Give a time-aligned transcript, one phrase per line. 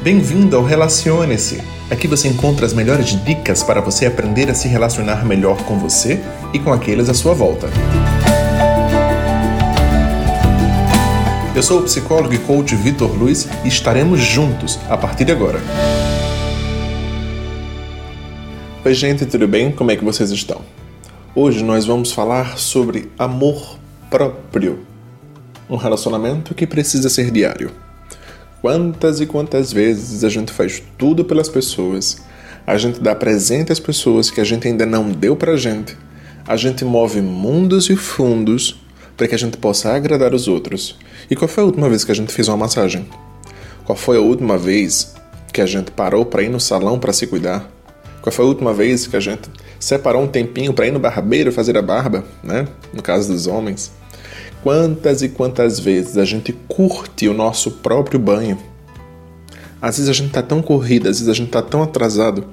[0.00, 1.60] Bem-vindo ao Relacione-se.
[1.90, 6.20] Aqui você encontra as melhores dicas para você aprender a se relacionar melhor com você
[6.54, 7.66] e com aqueles à sua volta.
[11.54, 15.58] Eu sou o psicólogo e coach Vitor Luiz e estaremos juntos a partir de agora.
[18.84, 19.72] Oi, gente, tudo bem?
[19.72, 20.60] Como é que vocês estão?
[21.34, 23.76] Hoje nós vamos falar sobre amor
[24.08, 24.78] próprio.
[25.68, 27.87] Um relacionamento que precisa ser diário.
[28.60, 32.18] Quantas e quantas vezes a gente faz tudo pelas pessoas,
[32.66, 35.96] a gente dá presente às pessoas que a gente ainda não deu pra gente,
[36.46, 38.80] a gente move mundos e fundos
[39.16, 40.96] para que a gente possa agradar os outros.
[41.30, 43.08] E qual foi a última vez que a gente fez uma massagem?
[43.84, 45.14] Qual foi a última vez
[45.52, 47.70] que a gente parou para ir no salão para se cuidar?
[48.20, 51.52] Qual foi a última vez que a gente separou um tempinho para ir no barbeiro
[51.52, 52.66] fazer a barba, né?
[52.92, 53.92] No caso dos homens.
[54.62, 58.58] Quantas e quantas vezes a gente curte o nosso próprio banho?
[59.80, 62.44] Às vezes a gente está tão corrida, às vezes a gente está tão atrasado,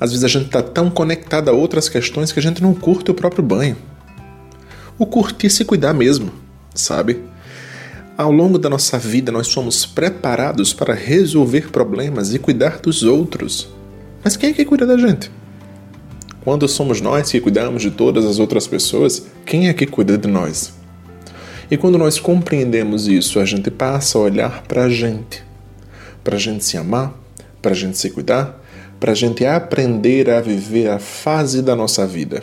[0.00, 3.12] às vezes a gente está tão conectado a outras questões que a gente não curte
[3.12, 3.76] o próprio banho.
[4.98, 6.32] O curtir se cuidar mesmo,
[6.74, 7.20] sabe?
[8.18, 13.68] Ao longo da nossa vida, nós somos preparados para resolver problemas e cuidar dos outros.
[14.24, 15.30] Mas quem é que cuida da gente?
[16.42, 20.28] Quando somos nós que cuidamos de todas as outras pessoas, quem é que cuida de
[20.28, 20.81] nós?
[21.72, 25.42] E quando nós compreendemos isso, a gente passa a olhar para a gente,
[26.22, 27.14] para a gente se amar,
[27.62, 28.62] para a gente se cuidar,
[29.00, 32.42] para a gente aprender a viver a fase da nossa vida,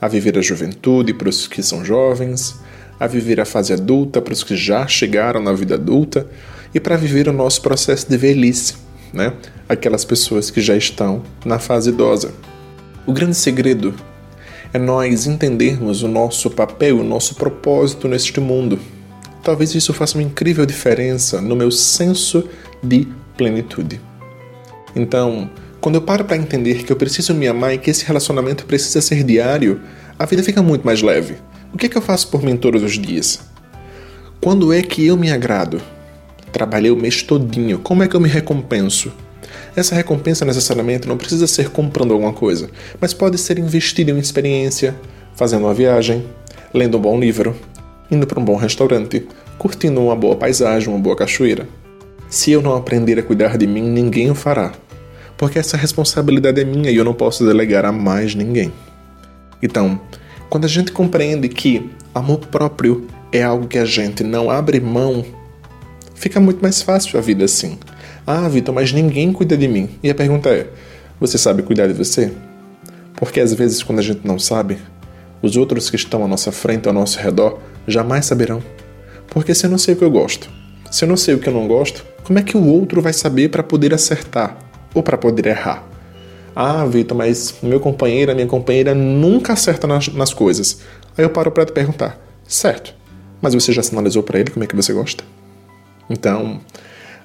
[0.00, 2.58] a viver a juventude para os que são jovens,
[2.98, 6.26] a viver a fase adulta para os que já chegaram na vida adulta
[6.74, 8.76] e para viver o nosso processo de velhice,
[9.12, 9.34] né?
[9.68, 12.32] Aquelas pessoas que já estão na fase idosa.
[13.06, 13.94] O grande segredo
[14.76, 18.78] é nós entendermos o nosso papel, o nosso propósito neste mundo.
[19.42, 22.46] Talvez isso faça uma incrível diferença no meu senso
[22.82, 23.98] de plenitude.
[24.94, 28.66] Então, quando eu paro para entender que eu preciso me amar e que esse relacionamento
[28.66, 29.80] precisa ser diário,
[30.18, 31.36] a vida fica muito mais leve.
[31.72, 33.40] O que é que eu faço por mim todos os dias?
[34.42, 35.80] Quando é que eu me agrado?
[36.52, 39.10] Trabalhei o mês todinho, como é que eu me recompenso?
[39.76, 44.20] Essa recompensa necessariamente não precisa ser comprando alguma coisa, mas pode ser investida em uma
[44.20, 44.96] experiência,
[45.34, 46.24] fazendo uma viagem,
[46.72, 47.54] lendo um bom livro,
[48.10, 49.26] indo para um bom restaurante,
[49.58, 51.68] curtindo uma boa paisagem, uma boa cachoeira.
[52.30, 54.72] Se eu não aprender a cuidar de mim, ninguém o fará,
[55.36, 58.72] porque essa responsabilidade é minha e eu não posso delegar a mais ninguém.
[59.62, 60.00] Então,
[60.48, 65.22] quando a gente compreende que amor próprio é algo que a gente não abre mão,
[66.14, 67.78] fica muito mais fácil a vida assim.
[68.26, 69.88] Ah, Vitor, mas ninguém cuida de mim.
[70.02, 70.68] E a pergunta é:
[71.20, 72.32] você sabe cuidar de você?
[73.14, 74.78] Porque às vezes, quando a gente não sabe,
[75.40, 78.62] os outros que estão à nossa frente, ao nosso redor, jamais saberão.
[79.28, 80.50] Porque se eu não sei o que eu gosto,
[80.90, 83.12] se eu não sei o que eu não gosto, como é que o outro vai
[83.12, 84.56] saber para poder acertar
[84.92, 85.86] ou para poder errar?
[86.54, 90.80] Ah, Vitor, mas meu companheiro, minha companheira nunca acerta nas, nas coisas.
[91.16, 92.94] Aí eu paro para te perguntar: certo,
[93.40, 95.22] mas você já sinalizou para ele como é que você gosta?
[96.10, 96.60] Então,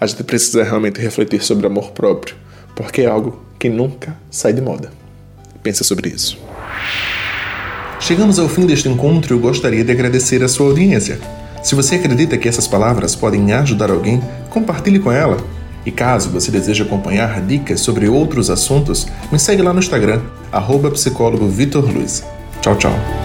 [0.00, 2.34] a gente precisa realmente refletir sobre amor próprio,
[2.74, 4.90] porque é algo que nunca sai de moda.
[5.62, 6.38] Pensa sobre isso.
[8.00, 11.20] Chegamos ao fim deste encontro e eu gostaria de agradecer a sua audiência.
[11.62, 15.36] Se você acredita que essas palavras podem ajudar alguém, compartilhe com ela.
[15.84, 20.90] E caso você deseje acompanhar dicas sobre outros assuntos, me segue lá no Instagram, arroba.
[22.62, 23.19] Tchau, tchau.